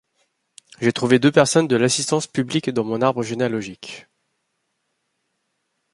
[0.81, 4.07] J'ai trouvé deux personnes de l'Assistance publique dans mon arbre généalogique.